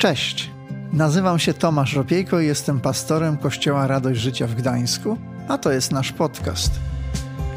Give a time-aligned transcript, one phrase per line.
[0.00, 0.50] Cześć,
[0.92, 5.18] nazywam się Tomasz Ropiejko i jestem pastorem Kościoła Radość Życia w Gdańsku,
[5.48, 6.70] a to jest nasz podcast.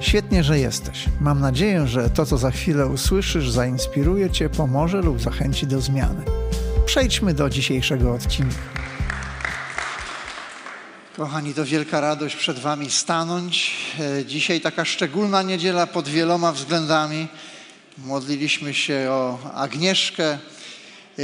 [0.02, 1.06] Świetnie, że jesteś.
[1.22, 6.24] Mam nadzieję, że to, co za chwilę usłyszysz, zainspiruje Cię, pomoże lub zachęci do zmiany.
[6.86, 8.56] Przejdźmy do dzisiejszego odcinka.
[11.18, 13.76] Kochani, to wielka radość przed Wami stanąć.
[14.00, 17.28] E, dzisiaj taka szczególna niedziela pod wieloma względami.
[17.98, 20.38] Modliliśmy się o Agnieszkę
[21.20, 21.24] e,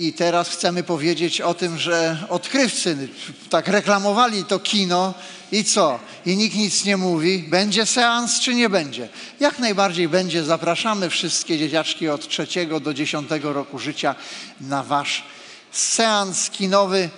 [0.00, 3.08] i teraz chcemy powiedzieć o tym, że odkrywcy
[3.50, 5.14] tak reklamowali to kino
[5.52, 5.98] i co?
[6.26, 7.38] I nikt nic nie mówi.
[7.38, 9.08] Będzie seans czy nie będzie?
[9.40, 10.44] Jak najbardziej będzie.
[10.44, 14.14] Zapraszamy wszystkie dzieciaczki od trzeciego do dziesiątego roku życia
[14.60, 15.24] na wasz
[15.72, 17.10] seans kinowy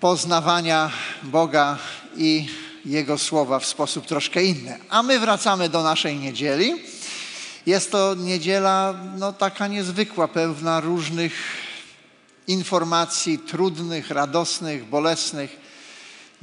[0.00, 0.90] poznawania
[1.22, 1.78] Boga
[2.16, 2.48] i
[2.84, 4.78] Jego słowa w sposób troszkę inny.
[4.90, 6.74] A my wracamy do naszej niedzieli.
[7.66, 11.32] Jest to niedziela no, taka niezwykła, pełna różnych
[12.48, 15.56] informacji trudnych, radosnych, bolesnych.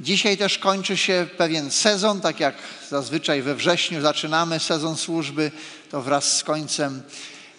[0.00, 2.54] Dzisiaj też kończy się pewien sezon, tak jak
[2.90, 5.50] zazwyczaj we wrześniu zaczynamy sezon służby,
[5.90, 7.02] to wraz z końcem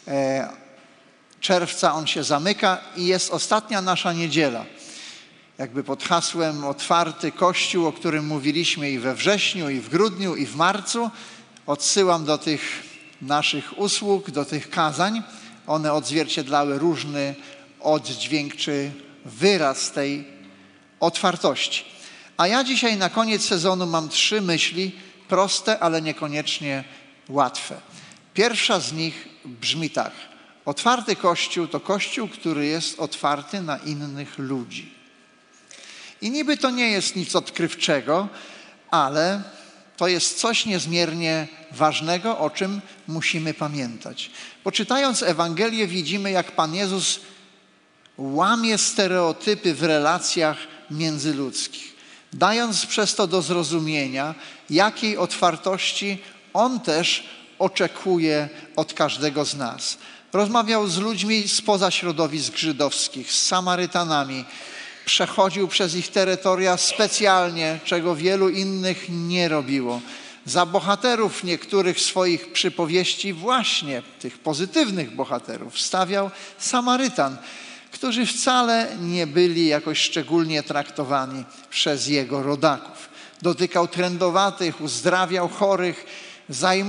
[0.08, 0.50] e,
[1.40, 4.66] czerwca on się zamyka i jest ostatnia nasza niedziela.
[5.58, 10.46] Jakby pod hasłem otwarty Kościół, o którym mówiliśmy i we wrześniu, i w grudniu, i
[10.46, 11.12] w marcu.
[11.66, 12.89] Odsyłam do tych
[13.22, 15.24] naszych usług, do tych kazań.
[15.68, 17.36] One odzwierciedlały różny
[17.80, 18.92] oddźwięk czy
[19.26, 20.28] wyraz tej
[21.00, 21.86] otwartości.
[22.38, 24.92] A ja dzisiaj na koniec sezonu mam trzy myśli,
[25.28, 26.84] proste, ale niekoniecznie
[27.30, 27.76] łatwe.
[28.34, 30.12] Pierwsza z nich brzmi tak.
[30.66, 34.94] Otwarty Kościół to Kościół, który jest otwarty na innych ludzi.
[36.22, 38.28] I niby to nie jest nic odkrywczego,
[38.92, 39.44] ale
[40.00, 44.32] to jest coś niezmiernie ważnego, o czym musimy pamiętać.
[44.64, 47.20] Bo czytając Ewangelię widzimy, jak Pan Jezus
[48.18, 50.58] łamie stereotypy w relacjach
[50.92, 51.96] międzyludzkich,
[52.34, 54.36] dając przez to do zrozumienia,
[54.70, 56.18] jakiej otwartości
[56.54, 57.30] On też
[57.60, 59.98] oczekuje od każdego z nas.
[60.34, 64.46] Rozmawiał z ludźmi spoza środowisk żydowskich, z Samarytanami,
[65.10, 70.02] przechodził przez ich terytoria specjalnie, czego wielu innych nie robiło.
[70.46, 77.38] Za bohaterów niektórych swoich przypowieści, właśnie tych pozytywnych bohaterów, stawiał Samarytan,
[77.92, 83.10] którzy wcale nie byli jakoś szczególnie traktowani przez jego rodaków.
[83.42, 86.06] Dotykał trędowatych, uzdrawiał chorych,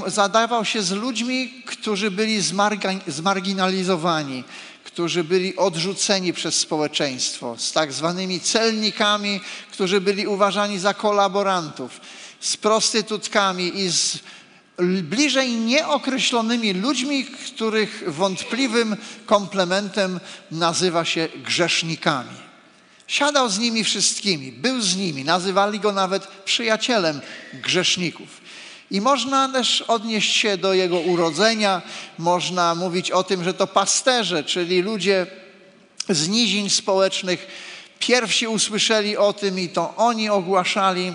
[0.07, 2.43] zadawał się z ludźmi, którzy byli
[3.07, 4.45] zmarginalizowani,
[5.01, 9.41] którzy byli odrzuceni przez społeczeństwo, z tak zwanymi celnikami,
[9.73, 12.01] którzy byli uważani za kolaborantów,
[12.41, 14.19] z prostytutkami i z
[15.03, 18.97] bliżej nieokreślonymi ludźmi, których wątpliwym
[19.27, 22.37] komplementem nazywa się grzesznikami.
[23.07, 27.21] Siadał z nimi wszystkimi, był z nimi, nazywali go nawet przyjacielem
[27.55, 28.40] grzeszników.
[28.91, 31.83] I można też odnieść się do jego urodzenia,
[32.19, 35.27] można mówić o tym, że to pasterze, czyli ludzie
[36.09, 37.47] z nizin społecznych,
[37.99, 41.13] pierwsi usłyszeli o tym i to oni ogłaszali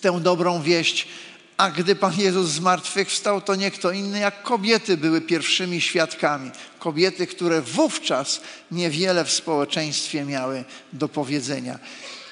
[0.00, 1.08] tę dobrą wieść.
[1.56, 6.50] A gdy Pan Jezus zmartwychwstał, to nie kto inny jak kobiety były pierwszymi świadkami.
[6.78, 11.78] Kobiety, które wówczas niewiele w społeczeństwie miały do powiedzenia.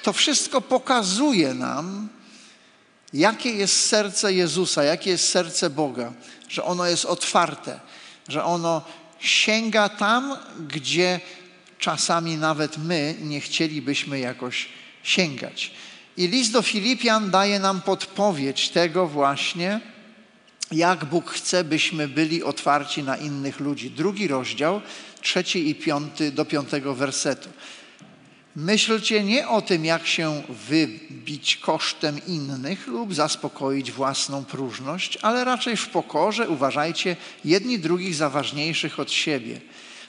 [0.03, 2.09] To wszystko pokazuje nam,
[3.13, 6.13] Jakie jest serce Jezusa, jakie jest serce Boga,
[6.49, 7.79] że ono jest otwarte,
[8.27, 8.81] że ono
[9.19, 10.37] sięga tam,
[10.67, 11.19] gdzie
[11.79, 14.69] czasami nawet my nie chcielibyśmy jakoś
[15.03, 15.71] sięgać.
[16.17, 19.79] I list do Filipian daje nam podpowiedź tego właśnie,
[20.71, 23.91] jak Bóg chce, byśmy byli otwarci na innych ludzi.
[23.91, 24.81] Drugi rozdział,
[25.21, 27.49] trzeci i piąty do piątego wersetu.
[28.57, 35.77] Myślcie nie o tym, jak się wybić kosztem innych lub zaspokoić własną próżność, ale raczej
[35.77, 39.61] w pokorze uważajcie jedni drugich za ważniejszych od siebie.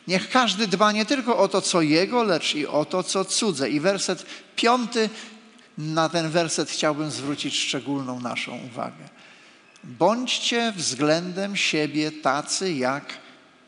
[0.06, 3.70] Niech każdy dba nie tylko o to, co jego, lecz i o to, co cudze.
[3.70, 5.10] I werset piąty,
[5.78, 9.08] na ten werset chciałbym zwrócić szczególną naszą uwagę.
[9.84, 13.18] Bądźcie względem siebie tacy jak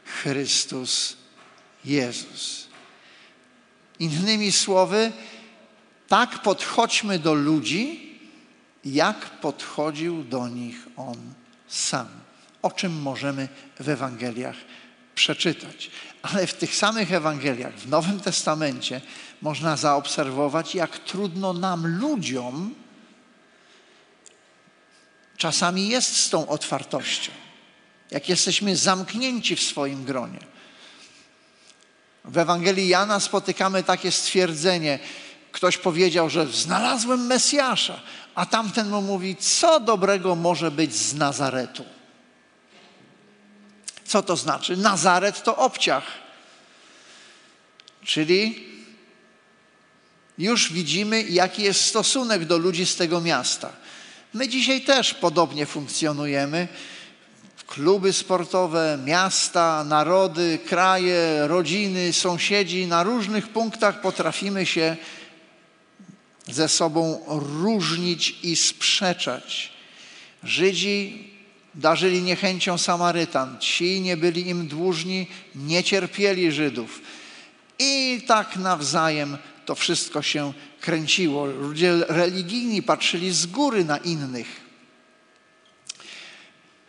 [0.04, 1.16] Chrystus
[1.84, 2.59] Jezus.
[4.00, 5.12] Innymi słowy,
[6.08, 8.10] tak podchodźmy do ludzi,
[8.84, 11.16] jak podchodził do nich On
[11.68, 12.08] sam.
[12.62, 13.48] O czym możemy
[13.80, 14.56] w Ewangeliach
[15.14, 15.90] przeczytać.
[16.22, 19.00] Ale w tych samych Ewangeliach, w Nowym Testamencie,
[19.42, 22.74] można zaobserwować, jak trudno nam, ludziom,
[25.36, 27.32] czasami jest z tą otwartością.
[28.10, 30.38] Jak jesteśmy zamknięci w swoim gronie.
[32.24, 34.98] W Ewangelii Jana spotykamy takie stwierdzenie.
[35.52, 38.00] Ktoś powiedział, że znalazłem Mesjasza,
[38.34, 41.84] a tamten mu mówi, co dobrego może być z Nazaretu.
[44.04, 44.76] Co to znaczy?
[44.76, 46.04] Nazaret to obciach.
[48.04, 48.68] Czyli
[50.38, 53.72] już widzimy, jaki jest stosunek do ludzi z tego miasta.
[54.34, 56.68] My dzisiaj też podobnie funkcjonujemy.
[57.70, 64.96] Kluby sportowe, miasta, narody, kraje, rodziny, sąsiedzi na różnych punktach potrafimy się
[66.46, 67.20] ze sobą
[67.62, 69.72] różnić i sprzeczać.
[70.42, 71.28] Żydzi
[71.74, 77.00] darzyli niechęcią Samarytan, ci nie byli im dłużni, nie cierpieli Żydów.
[77.78, 81.46] I tak nawzajem to wszystko się kręciło.
[81.46, 84.69] Ludzie religijni patrzyli z góry na innych.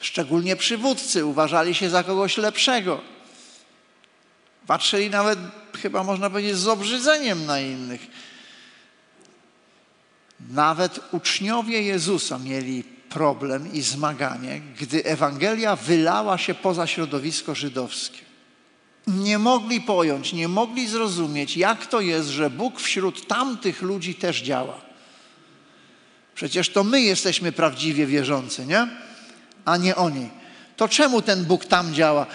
[0.01, 3.01] Szczególnie przywódcy uważali się za kogoś lepszego.
[4.68, 5.39] Patrzyli nawet,
[5.81, 8.07] chyba można powiedzieć, z obrzydzeniem na innych.
[10.50, 18.31] Nawet uczniowie Jezusa mieli problem i zmaganie, gdy Ewangelia wylała się poza środowisko żydowskie
[19.07, 24.42] nie mogli pojąć, nie mogli zrozumieć, jak to jest, że Bóg wśród tamtych ludzi też
[24.42, 24.81] działa.
[26.36, 28.88] Przecież to my jesteśmy prawdziwie wierzący, nie?
[29.65, 30.29] A nie oni.
[30.77, 32.25] To czemu ten Bóg tam działa?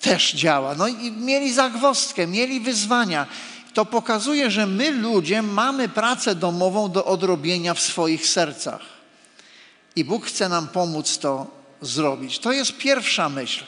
[0.00, 0.74] Też działa.
[0.74, 3.26] No i mieli zagwostkę, mieli wyzwania.
[3.74, 8.80] To pokazuje, że my ludzie mamy pracę domową do odrobienia w swoich sercach.
[9.96, 11.46] I Bóg chce nam pomóc to
[11.80, 12.38] zrobić.
[12.38, 13.64] To jest pierwsza myśl.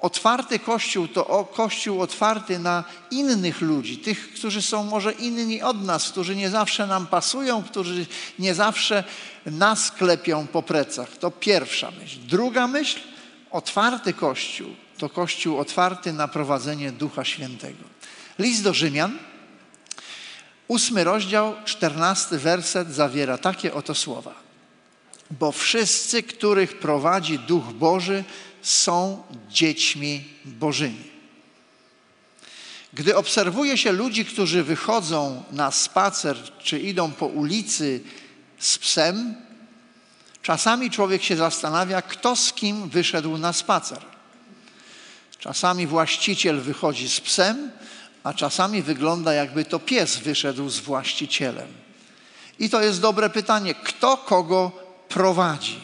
[0.00, 6.10] Otwarty Kościół to Kościół otwarty na innych ludzi, tych, którzy są może inni od nas,
[6.10, 8.06] którzy nie zawsze nam pasują, którzy
[8.38, 9.04] nie zawsze
[9.46, 11.16] nas klepią po plecach.
[11.16, 12.18] To pierwsza myśl.
[12.20, 12.98] Druga myśl,
[13.50, 17.84] otwarty Kościół to Kościół otwarty na prowadzenie Ducha Świętego.
[18.38, 19.18] List do Rzymian,
[20.68, 24.34] ósmy rozdział, czternasty werset zawiera takie oto słowa.
[25.30, 28.24] Bo wszyscy, których prowadzi Duch Boży,
[28.62, 31.04] są dziećmi Bożymi.
[32.92, 38.00] Gdy obserwuje się ludzi, którzy wychodzą na spacer czy idą po ulicy
[38.58, 39.34] z psem,
[40.42, 43.98] czasami człowiek się zastanawia, kto z kim wyszedł na spacer.
[45.38, 47.70] Czasami właściciel wychodzi z psem,
[48.24, 51.68] a czasami wygląda, jakby to pies wyszedł z właścicielem.
[52.58, 54.72] I to jest dobre pytanie, kto kogo
[55.08, 55.80] prowadzi.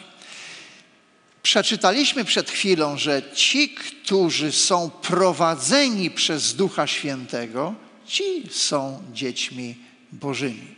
[1.45, 7.75] Przeczytaliśmy przed chwilą, że ci, którzy są prowadzeni przez Ducha Świętego,
[8.05, 9.75] ci są dziećmi
[10.11, 10.75] Bożymi.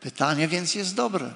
[0.00, 1.34] Pytanie więc jest dobre.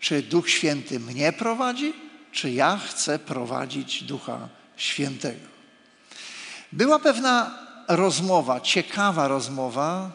[0.00, 1.92] Czy Duch Święty mnie prowadzi,
[2.32, 5.46] czy ja chcę prowadzić Ducha Świętego?
[6.72, 7.58] Była pewna
[7.88, 10.12] rozmowa, ciekawa rozmowa.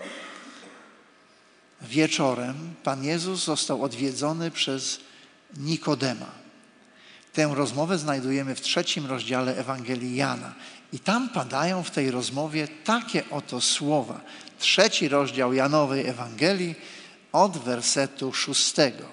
[1.82, 5.00] Wieczorem Pan Jezus został odwiedzony przez
[5.58, 6.45] Nikodema.
[7.36, 10.54] Tę rozmowę znajdujemy w trzecim rozdziale Ewangelii Jana.
[10.94, 14.22] I tam padają w tej rozmowie takie oto słowa.
[14.60, 16.76] Trzeci rozdział Janowej Ewangelii
[17.32, 19.04] od wersetu szóstego.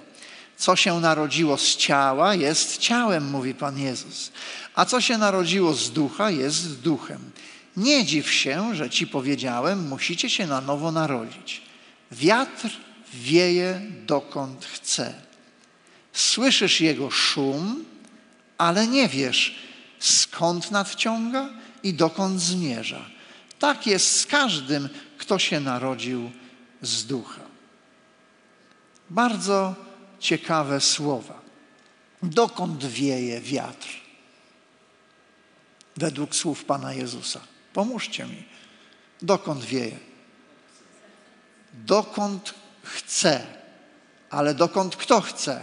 [0.57, 4.33] Co się narodziło z ciała, jest ciałem, mówi Pan Jezus.
[4.75, 7.31] A co się narodziło z ducha, jest duchem.
[7.77, 11.63] Nie dziw się, że ci powiedziałem, musicie się na nowo narodzić.
[12.13, 12.71] Wiatr
[13.15, 15.15] wieje dokąd chce.
[16.13, 17.85] Słyszysz jego szum,
[18.63, 19.55] ale nie wiesz,
[19.99, 21.49] skąd nadciąga
[21.83, 23.05] i dokąd zmierza.
[23.59, 24.89] Tak jest z każdym,
[25.19, 26.31] kto się narodził
[26.83, 27.41] z ducha.
[29.11, 29.75] Bardzo
[30.21, 31.41] ciekawe słowa.
[32.23, 33.89] Dokąd wieje wiatr?
[35.97, 37.41] Według słów Pana Jezusa.
[37.73, 38.45] Pomóżcie mi.
[39.23, 39.99] Dokąd wieje?
[41.75, 43.47] Dokąd chce.
[44.31, 45.61] Ale dokąd kto chce?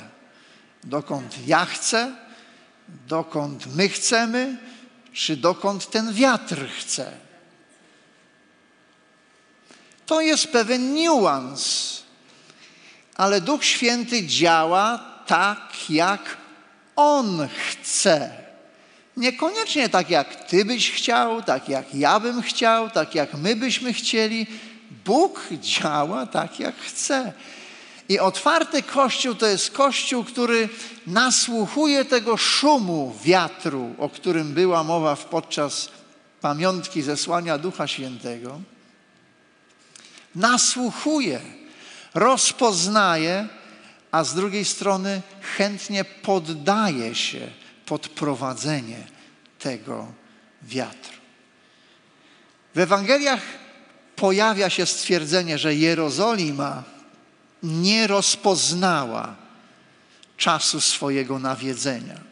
[0.83, 2.28] Dokąd ja chcę,
[3.07, 4.57] dokąd my chcemy,
[5.13, 7.11] czy dokąd ten wiatr chce.
[10.05, 12.03] To jest pewien niuans,
[13.15, 16.37] ale Duch Święty działa tak, jak
[16.95, 18.31] On chce.
[19.17, 23.93] Niekoniecznie tak, jak Ty byś chciał, tak jak ja bym chciał, tak jak my byśmy
[23.93, 24.47] chcieli.
[25.05, 27.33] Bóg działa tak, jak chce.
[28.09, 30.69] I otwarty kościół to jest kościół, który
[31.07, 35.89] nasłuchuje tego szumu wiatru, o którym była mowa podczas
[36.41, 38.61] pamiątki zesłania Ducha Świętego.
[40.35, 41.41] Nasłuchuje,
[42.13, 43.47] rozpoznaje,
[44.11, 45.21] a z drugiej strony
[45.57, 47.47] chętnie poddaje się
[47.85, 49.07] pod prowadzenie
[49.59, 50.07] tego
[50.61, 51.17] wiatru.
[52.75, 53.41] W Ewangeliach
[54.15, 56.83] pojawia się stwierdzenie, że Jerozolima
[57.63, 59.35] nie rozpoznała
[60.37, 62.29] czasu swojego nawiedzenia.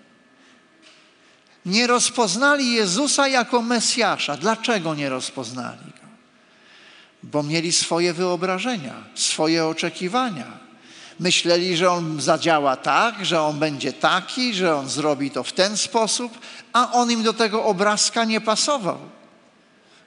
[1.65, 4.38] Nie rozpoznali Jezusa jako Mesjasza.
[4.38, 6.07] Dlaczego nie rozpoznali go?
[7.24, 10.67] Bo mieli swoje wyobrażenia, swoje oczekiwania.
[11.19, 15.77] Myśleli, że on zadziała tak, że on będzie taki, że on zrobi to w ten
[15.77, 16.39] sposób,
[16.74, 19.00] a on im do tego obrazka nie pasował.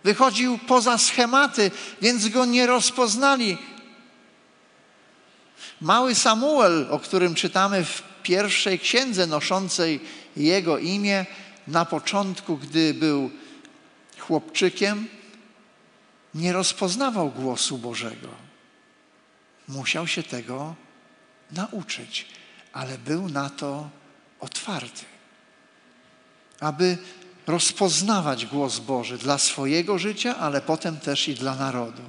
[0.05, 1.71] Wychodził poza schematy,
[2.03, 3.59] więc go nie rozpoznali.
[5.81, 10.01] Mały Samuel, o którym czytamy w pierwszej księdze noszącej
[10.37, 11.27] jego imię,
[11.69, 13.31] na początku, gdy był
[14.19, 15.09] chłopczykiem,
[16.35, 18.29] nie rozpoznawał głosu Bożego.
[19.69, 20.75] Musiał się tego
[21.53, 22.27] nauczyć,
[22.73, 23.89] ale był na to
[24.41, 25.05] otwarty,
[26.61, 26.99] aby
[27.47, 32.03] rozpoznawać głos Boży dla swojego życia, ale potem też i dla narodu.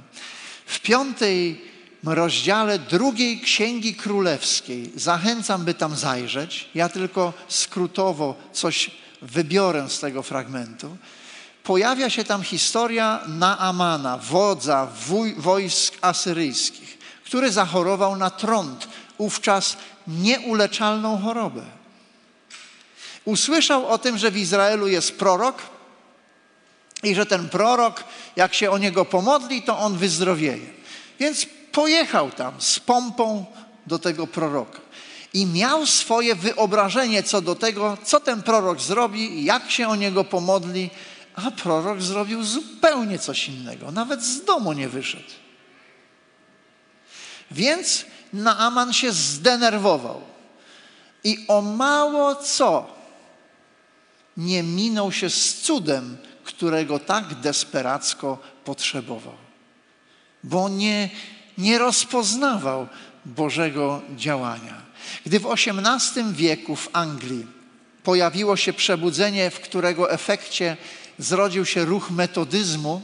[0.66, 1.71] W piątej
[2.04, 6.68] rozdziale drugiej Księgi Królewskiej zachęcam, by tam zajrzeć.
[6.74, 8.90] Ja tylko skrótowo coś
[9.22, 10.96] wybiorę z tego fragmentu.
[11.64, 14.88] Pojawia się tam historia Naamana, wodza
[15.36, 21.62] wojsk asyryjskich, który zachorował na trąd, wówczas nieuleczalną chorobę.
[23.24, 25.62] Usłyszał o tym, że w Izraelu jest prorok
[27.02, 28.04] i że ten prorok,
[28.36, 30.66] jak się o niego pomodli, to on wyzdrowieje.
[31.20, 33.44] Więc pojechał tam z pompą
[33.86, 34.80] do tego proroka
[35.34, 40.24] i miał swoje wyobrażenie co do tego, co ten prorok zrobi, jak się o niego
[40.24, 40.90] pomodli,
[41.34, 45.30] a prorok zrobił zupełnie coś innego, nawet z domu nie wyszedł.
[47.50, 50.20] Więc Naaman się zdenerwował
[51.24, 52.86] i o mało co
[54.36, 59.34] nie minął się z cudem, którego tak desperacko potrzebował,
[60.44, 61.10] bo nie,
[61.62, 62.88] nie rozpoznawał
[63.26, 64.82] Bożego działania.
[65.26, 67.46] Gdy w XVIII wieku w Anglii
[68.02, 70.76] pojawiło się przebudzenie, w którego efekcie
[71.18, 73.02] zrodził się ruch metodyzmu,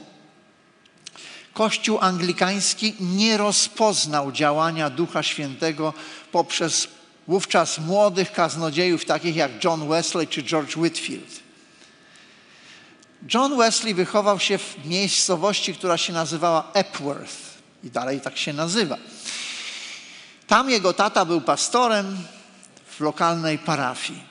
[1.55, 5.95] Kościół anglikański nie rozpoznał działania Ducha Świętego
[6.33, 6.89] poprzez
[7.29, 11.41] wówczas młodych kaznodziejów takich jak John Wesley czy George Whitfield.
[13.35, 17.48] John Wesley wychował się w miejscowości, która się nazywała Epworth
[17.85, 18.97] i dalej tak się nazywa.
[20.47, 22.19] Tam jego tata był pastorem
[22.97, 24.29] w lokalnej parafii.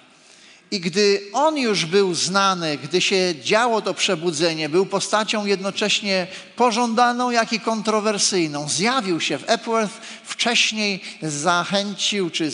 [0.72, 7.32] I gdy on już był znany, gdy się działo to przebudzenie, był postacią jednocześnie pożądaną,
[7.32, 8.70] jak i kontrowersyjną.
[8.70, 12.52] Zjawił się w Epworth, wcześniej zachęcił czy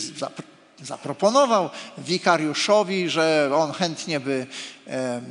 [0.82, 4.46] zaproponował wikariuszowi, że on chętnie by
[4.86, 5.22] e,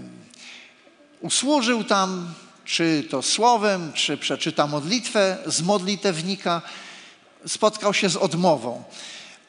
[1.21, 2.33] usłużył tam,
[2.65, 6.61] czy to słowem, czy przeczyta modlitwę z modlitewnika.
[7.45, 8.83] Spotkał się z odmową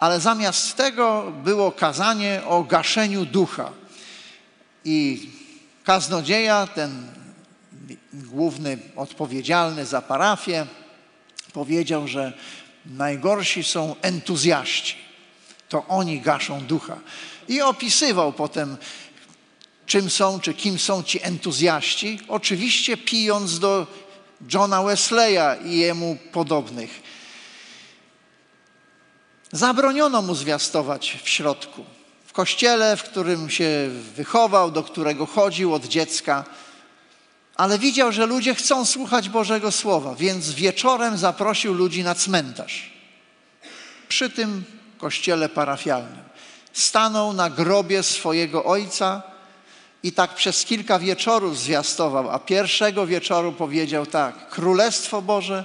[0.04, 3.72] ale zamiast tego było kazanie o gaszeniu ducha.
[4.84, 5.28] I
[5.84, 7.06] kaznodzieja, ten
[8.12, 10.66] główny odpowiedzialny za parafię,
[11.52, 12.32] powiedział, że
[12.86, 14.96] najgorsi są entuzjaści.
[15.68, 16.98] To oni gaszą ducha.
[17.48, 18.76] I opisywał potem,
[19.86, 23.86] czym są, czy kim są ci entuzjaści, oczywiście pijąc do
[24.54, 27.02] Johna Wesleya i jemu podobnych.
[29.52, 31.84] Zabroniono mu zwiastować w środku.
[32.26, 36.44] W kościele, w którym się wychował, do którego chodził od dziecka,
[37.56, 42.92] ale widział, że ludzie chcą słuchać Bożego Słowa, więc wieczorem zaprosił ludzi na cmentarz.
[44.08, 44.64] Przy tym
[44.98, 46.24] kościele parafialnym.
[46.72, 49.33] Stanął na grobie swojego ojca
[50.04, 55.64] i tak przez kilka wieczorów zwiastował, a pierwszego wieczoru powiedział tak: Królestwo Boże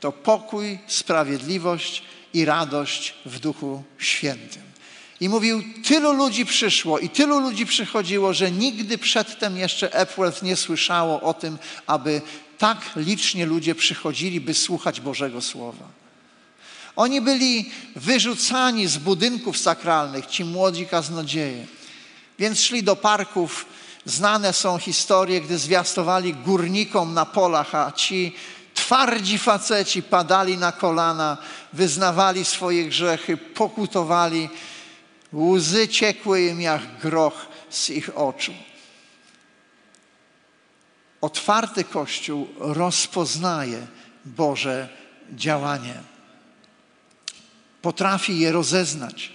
[0.00, 2.02] to pokój, sprawiedliwość
[2.34, 4.62] i radość w Duchu Świętym.
[5.20, 10.56] I mówił, tylu ludzi przyszło i tylu ludzi przychodziło, że nigdy przedtem jeszcze Epworth nie
[10.56, 12.22] słyszało o tym, aby
[12.58, 15.88] tak licznie ludzie przychodzili, by słuchać Bożego Słowa.
[16.96, 21.66] Oni byli wyrzucani z budynków sakralnych, ci młodzi kaznodzieje.
[22.38, 23.66] Więc szli do parków.
[24.04, 28.34] Znane są historie, gdy zwiastowali górnikom na polach, a ci
[28.74, 31.38] twardzi faceci padali na kolana,
[31.72, 34.48] wyznawali swoje grzechy, pokutowali.
[35.32, 38.52] Łzy ciekły im jak groch z ich oczu.
[41.20, 43.86] Otwarty Kościół rozpoznaje
[44.24, 44.88] Boże
[45.32, 45.94] działanie.
[47.82, 49.32] Potrafi je rozeznać.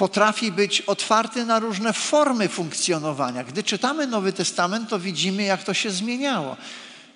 [0.00, 3.44] Potrafi być otwarty na różne formy funkcjonowania.
[3.44, 6.56] Gdy czytamy Nowy Testament, to widzimy, jak to się zmieniało.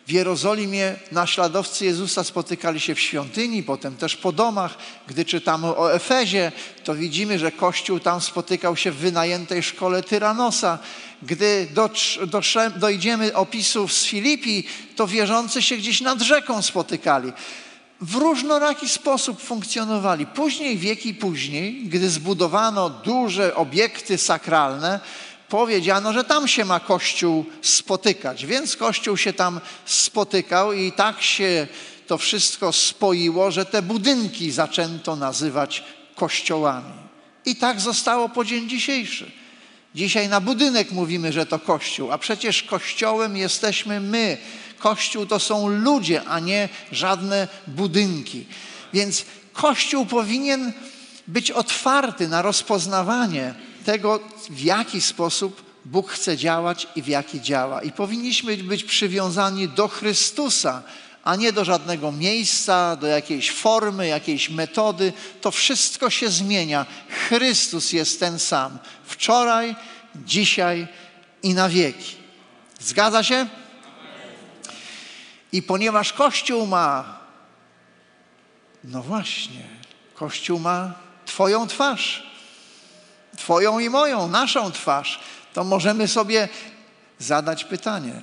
[0.07, 4.79] W Jerozolimie naśladowcy Jezusa spotykali się w świątyni, potem też po domach.
[5.07, 6.53] Gdy czytamy o Efezie,
[6.85, 10.79] to widzimy, że Kościół tam spotykał się w wynajętej szkole Tyranosa.
[11.23, 11.69] Gdy
[12.77, 17.33] dojdziemy opisów z Filipi, to wierzący się gdzieś nad rzeką spotykali.
[18.05, 20.27] W różnoraki sposób funkcjonowali.
[20.27, 25.01] Później, wieki później, gdy zbudowano duże obiekty sakralne,
[25.49, 28.47] powiedziano, że tam się ma Kościół spotykać.
[28.47, 31.67] Więc Kościół się tam spotykał i tak się
[32.07, 35.85] to wszystko spoiło, że te budynki zaczęto nazywać
[36.15, 36.93] kościołami.
[37.47, 39.31] I tak zostało po dzień dzisiejszy.
[39.95, 44.39] Dzisiaj na budynek mówimy, że to Kościół, a przecież Kościołem jesteśmy my.
[44.85, 48.47] Kościół to są ludzie, a nie żadne budynki.
[48.93, 50.73] Więc Kościół powinien
[51.27, 57.83] być otwarty na rozpoznawanie tego, w jaki sposób Bóg chce działać i w jaki działa.
[57.83, 60.83] I powinniśmy być przywiązani do Chrystusa,
[61.23, 65.13] a nie do żadnego miejsca, do jakiejś formy, jakiejś metody.
[65.41, 66.87] To wszystko się zmienia.
[67.29, 68.79] Chrystus jest ten sam.
[69.05, 69.77] Wczoraj,
[70.27, 70.87] dzisiaj
[71.43, 72.17] i na wieki.
[72.81, 73.47] Zgadza się?
[75.55, 77.19] I ponieważ Kościół ma,
[78.85, 79.63] no właśnie,
[80.15, 80.95] Kościół ma
[81.27, 82.27] Twoją twarz.
[83.37, 85.21] Twoją i moją, naszą twarz,
[85.53, 86.49] to możemy sobie
[87.19, 88.23] zadać pytanie,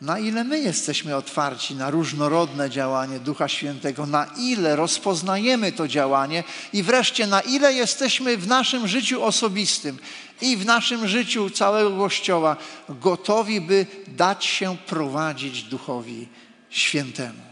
[0.00, 6.44] na ile my jesteśmy otwarci na różnorodne działanie Ducha Świętego, na ile rozpoznajemy to działanie
[6.72, 9.98] i wreszcie na ile jesteśmy w naszym życiu osobistym
[10.40, 12.56] i w naszym życiu całego Kościoła
[12.88, 16.28] gotowi, by dać się prowadzić Duchowi
[16.70, 17.42] Świętemu.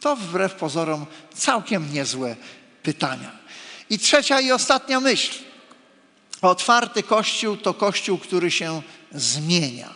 [0.00, 2.36] To wbrew pozorom całkiem niezłe
[2.82, 3.30] pytania.
[3.90, 5.38] I trzecia i ostatnia myśl.
[6.42, 8.82] Otwarty Kościół to Kościół, który się
[9.12, 9.94] zmienia.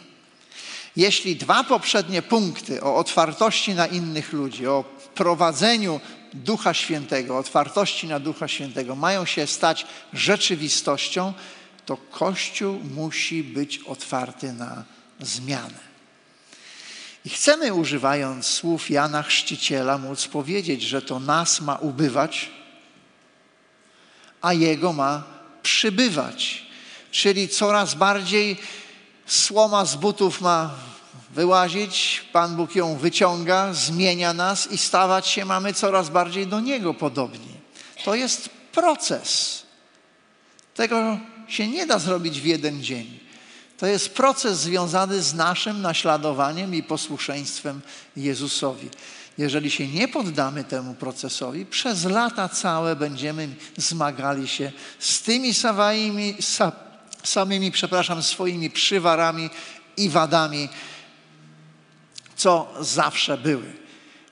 [0.96, 4.84] Jeśli dwa poprzednie punkty o otwartości na innych ludzi, o
[5.14, 6.00] prowadzeniu
[6.34, 11.32] Ducha Świętego, otwartości na Ducha Świętego mają się stać rzeczywistością,
[11.86, 14.84] to Kościół musi być otwarty na
[15.20, 15.87] zmianę.
[17.24, 22.50] I chcemy, używając słów Jana Chrzciciela, móc powiedzieć, że to nas ma ubywać,
[24.40, 25.22] a Jego ma
[25.62, 26.66] przybywać.
[27.10, 28.56] Czyli coraz bardziej
[29.26, 30.74] słoma z butów ma
[31.30, 36.94] wyłazić, Pan Bóg ją wyciąga, zmienia nas i stawać się mamy coraz bardziej do Niego
[36.94, 37.54] podobni.
[38.04, 39.62] To jest proces.
[40.74, 43.27] Tego się nie da zrobić w jeden dzień.
[43.78, 47.80] To jest proces związany z naszym naśladowaniem i posłuszeństwem
[48.16, 48.88] Jezusowi.
[49.38, 56.36] Jeżeli się nie poddamy temu procesowi, przez lata całe będziemy zmagali się z tymi samymi,
[57.24, 59.50] samymi przepraszam, swoimi przywarami
[59.96, 60.68] i wadami,
[62.36, 63.72] co zawsze były.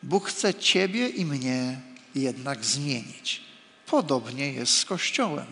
[0.03, 1.81] Bóg chce Ciebie i mnie
[2.15, 3.41] jednak zmienić.
[3.87, 5.47] Podobnie jest z Kościołem.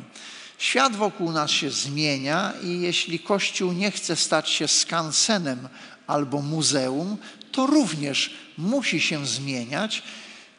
[0.65, 5.69] Świat wokół nas się zmienia i jeśli Kościół nie chce stać się skansenem
[6.07, 7.17] albo muzeum,
[7.53, 10.03] to również musi się zmieniać.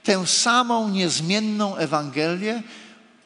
[0.04, 2.64] Tę samą niezmienną Ewangelię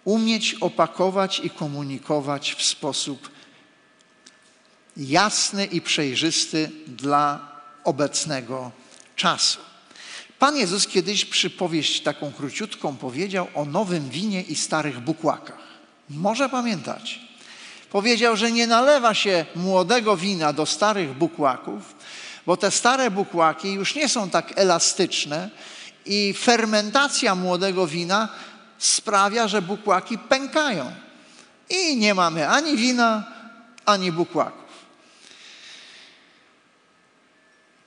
[0.06, 3.30] umieć opakować i komunikować w sposób
[4.98, 7.52] jasny i przejrzysty dla
[7.84, 8.72] obecnego
[9.16, 9.60] czasu.
[10.40, 15.69] Pan Jezus kiedyś przypowieść taką króciutką powiedział o nowym winie i starych bukłakach.
[16.10, 17.20] Może pamiętać.
[17.90, 21.96] Powiedział, że nie nalewa się młodego wina do starych bukłaków,
[22.46, 25.50] bo te stare bukłaki już nie są tak elastyczne
[26.06, 28.30] i fermentacja młodego wina
[28.78, 30.92] sprawia, że bukłaki pękają.
[31.70, 33.24] I nie mamy ani wina,
[33.86, 34.70] ani bukłaków.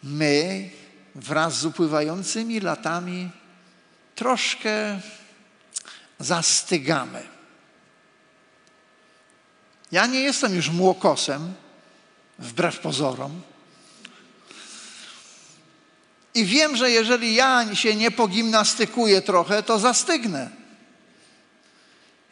[0.03, 0.71] My
[1.15, 3.31] wraz z upływającymi latami
[4.15, 5.01] troszkę
[6.19, 7.32] zastygamy.
[9.93, 11.55] Ja nie jestem już młokosem,
[12.39, 13.43] wbrew pozorom.
[16.35, 20.51] I wiem, że jeżeli ja się nie pogimnastykuję trochę, to zastygnę.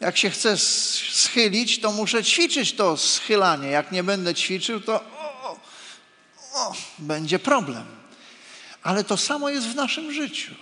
[0.00, 3.68] Jak się chcę schylić, to muszę ćwiczyć to schylanie.
[3.68, 5.58] Jak nie będę ćwiczył, to o,
[6.54, 7.86] o, będzie problem.
[8.82, 10.54] Ale to samo jest w naszym życiu.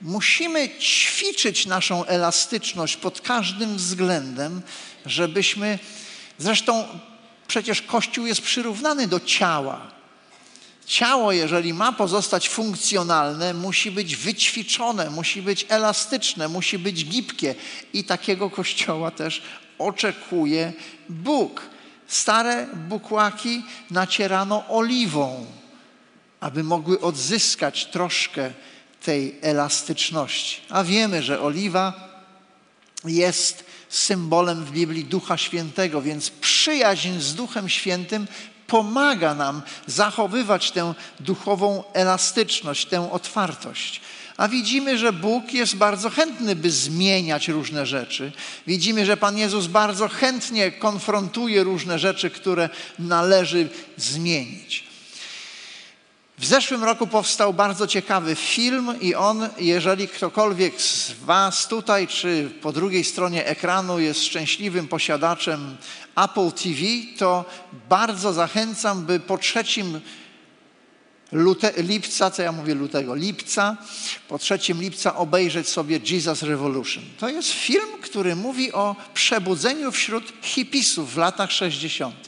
[0.00, 4.62] Musimy ćwiczyć naszą elastyczność pod każdym względem,
[5.06, 5.78] żebyśmy.
[6.38, 6.84] Zresztą
[7.48, 9.90] przecież Kościół jest przyrównany do ciała.
[10.86, 17.54] Ciało, jeżeli ma pozostać funkcjonalne, musi być wyćwiczone, musi być elastyczne, musi być gibkie.
[17.92, 19.42] I takiego kościoła też
[19.78, 20.72] oczekuje
[21.08, 21.62] Bóg.
[22.08, 25.46] Stare bukłaki nacierano oliwą,
[26.40, 28.50] aby mogły odzyskać troszkę
[29.02, 30.60] tej elastyczności.
[30.70, 31.92] A wiemy, że oliwa
[33.04, 38.26] jest symbolem w Biblii Ducha Świętego, więc przyjaźń z Duchem Świętym
[38.66, 44.00] pomaga nam zachowywać tę duchową elastyczność, tę otwartość.
[44.36, 48.32] A widzimy, że Bóg jest bardzo chętny, by zmieniać różne rzeczy.
[48.66, 54.84] Widzimy, że Pan Jezus bardzo chętnie konfrontuje różne rzeczy, które należy zmienić.
[56.38, 62.50] W zeszłym roku powstał bardzo ciekawy film i on, jeżeli ktokolwiek z Was tutaj czy
[62.62, 65.76] po drugiej stronie ekranu jest szczęśliwym posiadaczem
[66.16, 66.80] Apple TV,
[67.18, 67.44] to
[67.88, 70.00] bardzo zachęcam, by po trzecim
[71.32, 73.76] lute, lipca, co ja mówię lutego, lipca,
[74.28, 77.04] po trzecim lipca obejrzeć sobie Jesus Revolution.
[77.18, 82.25] To jest film, który mówi o przebudzeniu wśród hipisów w latach 60.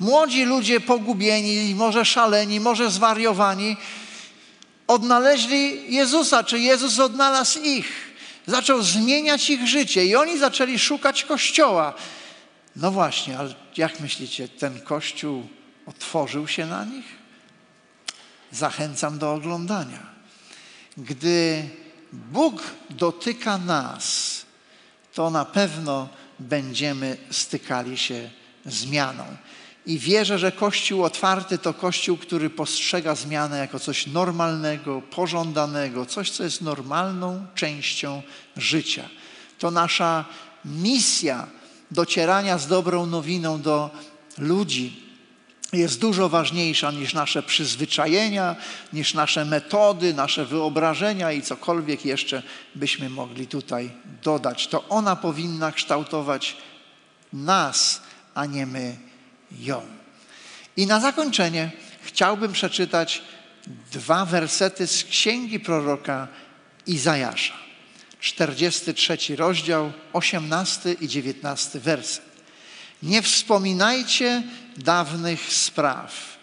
[0.00, 3.76] Młodzi ludzie pogubieni, może szaleni, może zwariowani,
[4.86, 8.14] odnaleźli Jezusa, czy Jezus odnalazł ich.
[8.46, 11.94] Zaczął zmieniać ich życie i oni zaczęli szukać Kościoła.
[12.76, 15.46] No właśnie, ale jak myślicie, ten Kościół
[15.86, 17.04] otworzył się na nich?
[18.52, 19.98] Zachęcam do oglądania.
[20.96, 21.68] Gdy
[22.12, 24.36] Bóg dotyka nas,
[25.14, 28.30] to na pewno będziemy stykali się
[28.66, 29.24] zmianą.
[29.86, 36.30] I wierzę, że Kościół otwarty to Kościół, który postrzega zmianę jako coś normalnego, pożądanego, coś,
[36.30, 38.22] co jest normalną częścią
[38.56, 39.08] życia.
[39.58, 40.24] To nasza
[40.64, 41.46] misja
[41.90, 43.90] docierania z dobrą nowiną do
[44.38, 45.04] ludzi
[45.72, 48.56] jest dużo ważniejsza niż nasze przyzwyczajenia,
[48.92, 52.42] niż nasze metody, nasze wyobrażenia i cokolwiek jeszcze
[52.74, 53.90] byśmy mogli tutaj
[54.22, 54.68] dodać.
[54.68, 56.56] To ona powinna kształtować
[57.32, 58.02] nas,
[58.34, 58.96] a nie my
[59.60, 59.82] ją.
[60.76, 61.70] I na zakończenie
[62.02, 63.22] chciałbym przeczytać
[63.92, 66.28] dwa wersety z księgi proroka
[66.86, 67.54] Izajasza.
[68.20, 72.24] 43 rozdział, 18 i 19 werset.
[73.02, 74.42] Nie wspominajcie
[74.76, 76.38] dawnych spraw.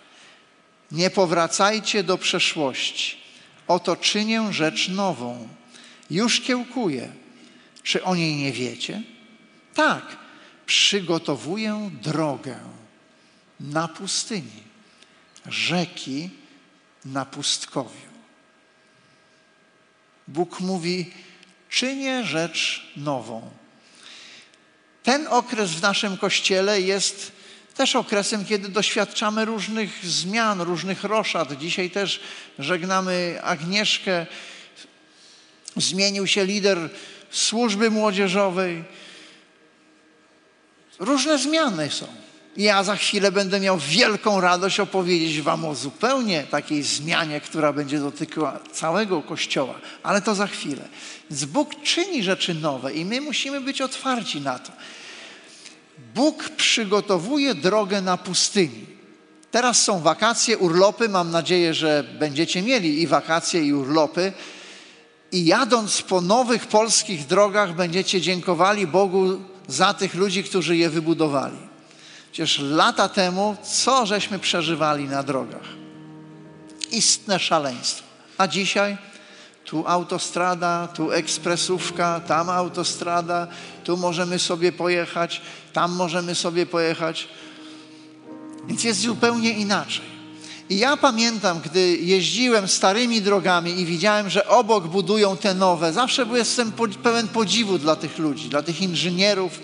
[0.91, 3.17] Nie powracajcie do przeszłości.
[3.67, 5.47] Oto czynię rzecz nową.
[6.09, 7.11] Już kiełkuję.
[7.83, 9.01] Czy o niej nie wiecie?
[9.73, 10.17] Tak,
[10.65, 12.80] przygotowuję drogę
[13.69, 14.63] na pustyni,
[15.45, 16.29] rzeki
[17.05, 18.11] na pustkowiu.
[20.27, 21.13] Bóg mówi:
[21.69, 23.51] czynię rzecz nową.
[25.03, 27.31] Ten okres w naszym kościele jest
[27.75, 31.57] też okresem, kiedy doświadczamy różnych zmian, różnych roszad.
[31.57, 32.19] Dzisiaj też
[32.59, 34.25] żegnamy Agnieszkę.
[35.75, 36.89] Zmienił się lider
[37.31, 38.83] służby młodzieżowej.
[40.99, 42.30] Różne zmiany są.
[42.57, 47.99] Ja za chwilę będę miał wielką radość opowiedzieć Wam o zupełnie takiej zmianie, która będzie
[47.99, 50.87] dotykała całego Kościoła, ale to za chwilę.
[51.29, 54.71] Więc Bóg czyni rzeczy nowe i my musimy być otwarci na to.
[56.15, 58.85] Bóg przygotowuje drogę na pustyni.
[59.51, 61.09] Teraz są wakacje, urlopy.
[61.09, 64.33] Mam nadzieję, że będziecie mieli i wakacje, i urlopy.
[65.31, 71.70] I jadąc po nowych polskich drogach, będziecie dziękowali Bogu za tych ludzi, którzy je wybudowali.
[72.31, 75.67] Przecież lata temu, co żeśmy przeżywali na drogach?
[76.91, 78.03] Istne szaleństwo.
[78.37, 78.97] A dzisiaj
[79.65, 83.47] tu autostrada, tu ekspresówka, tam autostrada,
[83.83, 85.41] tu możemy sobie pojechać,
[85.73, 87.27] tam możemy sobie pojechać.
[88.67, 90.05] Więc jest zupełnie inaczej.
[90.69, 96.25] I ja pamiętam, gdy jeździłem starymi drogami i widziałem, że obok budują te nowe, zawsze
[96.25, 96.71] byłem
[97.03, 99.59] pełen podziwu dla tych ludzi, dla tych inżynierów,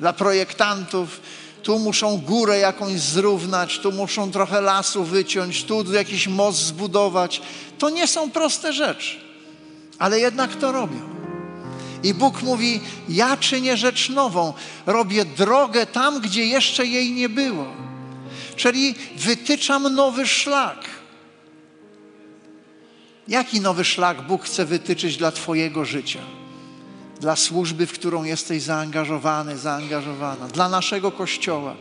[0.00, 1.20] dla projektantów,
[1.62, 7.42] tu muszą górę jakąś zrównać, tu muszą trochę lasu wyciąć, tu jakiś most zbudować.
[7.78, 9.16] To nie są proste rzeczy,
[9.98, 11.00] ale jednak to robią.
[12.02, 14.52] I Bóg mówi: Ja czynię rzecz nową,
[14.86, 17.66] robię drogę tam, gdzie jeszcze jej nie było.
[18.56, 20.78] Czyli wytyczam nowy szlak.
[23.28, 26.20] Jaki nowy szlak Bóg chce wytyczyć dla Twojego życia?
[27.22, 31.74] Dla służby, w którą jesteś zaangażowany, zaangażowana, dla naszego Kościoła.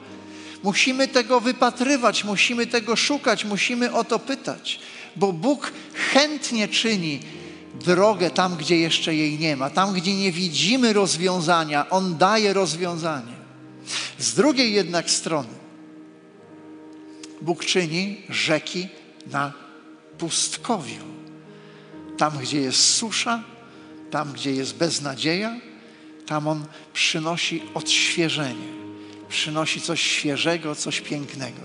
[0.64, 4.80] Musimy tego wypatrywać, musimy tego szukać, musimy o to pytać,
[5.16, 5.72] bo Bóg
[6.14, 7.20] chętnie czyni
[7.86, 13.34] drogę tam, gdzie jeszcze jej nie ma, tam, gdzie nie widzimy rozwiązania, On daje rozwiązanie.
[14.20, 15.54] Z drugiej jednak strony,
[17.42, 18.88] Bóg czyni rzeki
[19.32, 19.54] na
[20.18, 21.04] pustkowiu.
[22.18, 23.44] Tam, gdzie jest susza,
[24.12, 25.56] tam, gdzie jest beznadzieja,
[26.32, 28.68] Tam On przynosi odświeżenie,
[29.30, 31.62] przynosi coś świeżego, coś pięknego.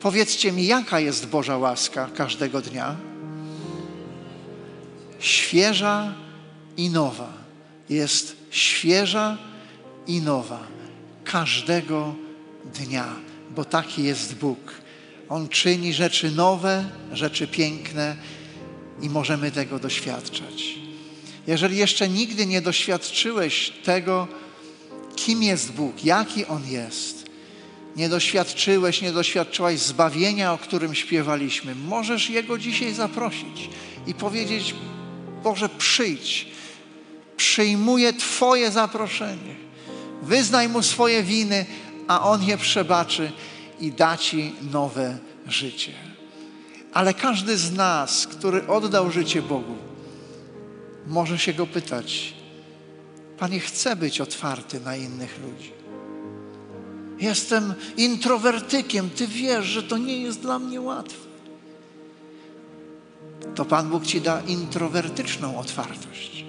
[0.00, 2.96] Powiedzcie mi, jaka jest Boża łaska każdego dnia?
[5.18, 6.14] Świeża
[6.76, 7.32] i nowa.
[7.88, 9.38] Jest świeża
[10.06, 10.60] i nowa.
[11.24, 12.14] Każdego
[12.74, 13.06] dnia,
[13.56, 14.74] bo taki jest Bóg.
[15.28, 18.16] On czyni rzeczy nowe, rzeczy piękne
[19.02, 20.87] i możemy tego doświadczać.
[21.48, 24.28] Jeżeli jeszcze nigdy nie doświadczyłeś tego,
[25.16, 27.24] kim jest Bóg, jaki On jest,
[27.96, 33.70] nie doświadczyłeś, nie doświadczyłaś zbawienia, o którym śpiewaliśmy, możesz Jego dzisiaj zaprosić
[34.06, 34.74] i powiedzieć:
[35.42, 36.46] Boże, przyjdź,
[37.36, 39.54] przyjmuję Twoje zaproszenie.
[40.22, 41.66] Wyznaj Mu swoje winy,
[42.08, 43.32] a On je przebaczy
[43.80, 45.92] i da Ci nowe życie.
[46.92, 49.87] Ale każdy z nas, który oddał życie Bogu,
[51.08, 52.34] może się Go pytać,
[53.38, 55.72] Panie, chcę być otwarty na innych ludzi.
[57.18, 61.28] Jestem introwertykiem, Ty wiesz, że to nie jest dla mnie łatwe.
[63.54, 66.44] To Pan Bóg Ci da introwertyczną otwartość.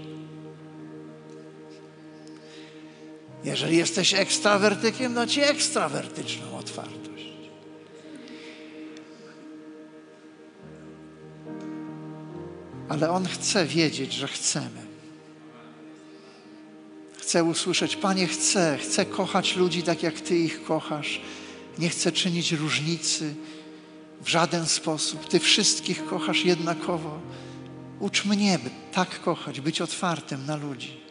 [3.43, 6.98] Jeżeli jesteś ekstrawertykiem, da Ci ekstrawertyczną otwartość.
[12.89, 14.89] Ale On chce wiedzieć, że chcemy.
[17.17, 21.21] Chcę usłyszeć, Panie, chcę, chcę kochać ludzi tak, jak Ty ich kochasz.
[21.79, 23.33] Nie chcę czynić różnicy
[24.21, 25.27] w żaden sposób.
[25.27, 27.19] Ty wszystkich kochasz jednakowo.
[27.99, 28.59] Ucz mnie
[28.93, 31.01] tak kochać, być otwartym na ludzi,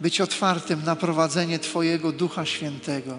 [0.00, 3.18] być otwartym na prowadzenie Twojego Ducha Świętego.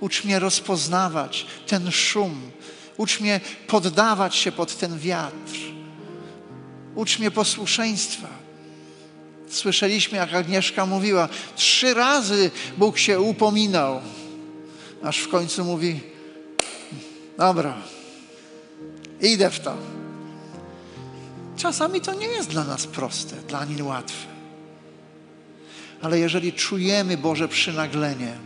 [0.00, 2.50] Ucz mnie rozpoznawać ten szum,
[2.96, 5.73] ucz mnie poddawać się pod ten wiatr.
[6.94, 8.28] Ucz mnie posłuszeństwa.
[9.48, 14.00] Słyszeliśmy, jak Agnieszka mówiła, trzy razy Bóg się upominał,
[15.02, 16.00] aż w końcu mówi:
[17.38, 17.74] Dobra,
[19.20, 19.76] idę w to.
[21.56, 24.26] Czasami to nie jest dla nas proste, dla niej łatwe.
[26.02, 28.36] Ale jeżeli czujemy Boże przynaglenie,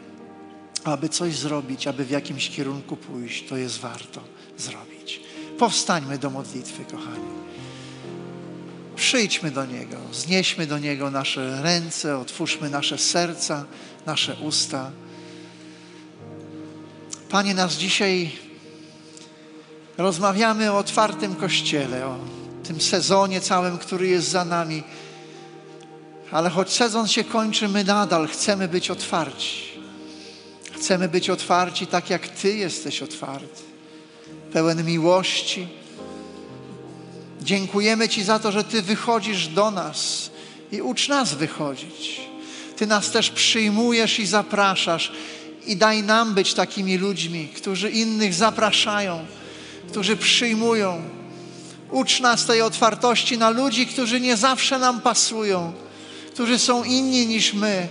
[0.85, 4.21] aby coś zrobić, aby w jakimś kierunku pójść, to jest warto
[4.59, 5.21] zrobić.
[5.59, 7.48] Powstańmy do modlitwy, kochani.
[8.99, 13.65] Przyjdźmy do Niego, znieśmy do Niego nasze ręce, otwórzmy nasze serca,
[14.07, 14.91] nasze usta.
[17.29, 18.31] Panie, nas dzisiaj
[19.99, 22.17] rozmawiamy o otwartym kościele, o
[22.65, 24.83] tym sezonie całym, który jest za nami.
[26.31, 29.63] Ale choć sezon się kończy, my nadal chcemy być otwarci.
[30.73, 33.63] Chcemy być otwarci tak, jak Ty jesteś otwarty,
[34.53, 35.69] pełen miłości
[37.49, 40.31] Dziękujemy Ci za to, że Ty wychodzisz do nas
[40.73, 42.21] i ucz nas wychodzić.
[42.77, 45.13] Ty nas też przyjmujesz i zapraszasz
[45.67, 49.27] i daj nam być takimi ludźmi, którzy innych zapraszają,
[49.89, 51.03] którzy przyjmują.
[51.91, 55.73] Ucz nas tej otwartości na ludzi, którzy nie zawsze nam pasują,
[56.33, 57.89] którzy są inni niż my.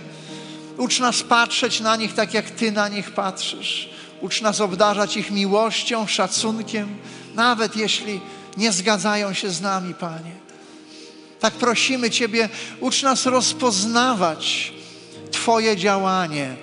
[0.76, 3.88] Ucz nas patrzeć na nich tak, jak Ty na nich patrzysz.
[4.20, 6.96] Ucz nas obdarzać ich miłością, szacunkiem,
[7.34, 8.20] nawet jeśli
[8.58, 10.32] nie zgadzają się z nami, Panie.
[11.40, 12.48] Tak prosimy Ciebie,
[12.80, 14.72] ucz nas rozpoznawać
[15.30, 16.56] Twoje działanie,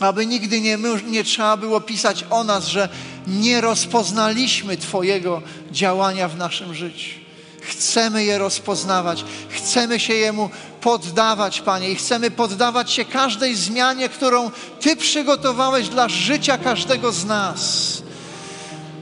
[0.00, 2.88] aby nigdy nie, nie trzeba było pisać o nas, że
[3.26, 7.10] nie rozpoznaliśmy Twojego działania w naszym życiu.
[7.62, 14.50] Chcemy je rozpoznawać, chcemy się Jemu poddawać, Panie, i chcemy poddawać się każdej zmianie, którą
[14.80, 18.03] Ty przygotowałeś dla życia każdego z nas.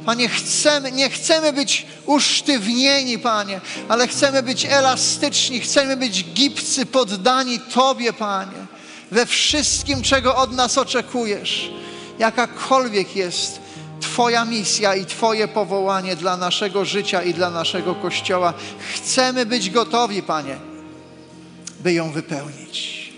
[0.06, 7.60] Panie, chcemy, nie chcemy być usztywnieni, Panie, ale chcemy być elastyczni, chcemy być gibcy, poddani
[7.60, 8.66] Tobie, Panie,
[9.10, 11.70] we wszystkim, czego od nas oczekujesz.
[12.18, 13.60] Jakakolwiek jest
[14.00, 18.54] Twoja misja i Twoje powołanie dla naszego życia i dla naszego Kościoła,
[18.94, 20.56] chcemy być gotowi, Panie,
[21.80, 23.12] by ją wypełnić.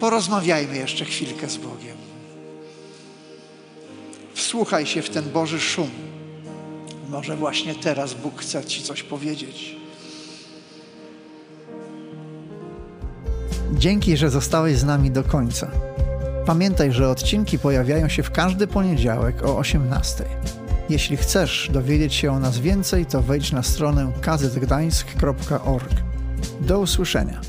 [0.00, 1.99] Porozmawiajmy jeszcze chwilkę z Bogiem.
[4.40, 5.90] Wsłuchaj się w ten Boży szum.
[7.08, 9.76] Może właśnie teraz Bóg chce Ci coś powiedzieć.
[13.72, 15.70] Dzięki, że zostałeś z nami do końca.
[16.46, 20.24] Pamiętaj, że odcinki pojawiają się w każdy poniedziałek o 18.
[20.88, 25.92] Jeśli chcesz dowiedzieć się o nas więcej, to wejdź na stronę kazetgdańsk.org.
[26.60, 27.40] Do usłyszenia.